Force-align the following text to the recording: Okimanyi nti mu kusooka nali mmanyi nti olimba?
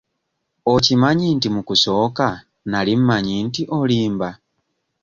Okimanyi 0.73 1.27
nti 1.35 1.47
mu 1.55 1.61
kusooka 1.67 2.27
nali 2.69 2.93
mmanyi 2.99 3.35
nti 3.47 3.61
olimba? 3.79 4.29